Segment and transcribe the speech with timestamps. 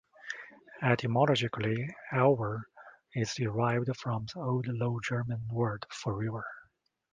[0.81, 2.63] Etymologically, "elver"
[3.13, 6.47] is derived from the old Low German word for "river.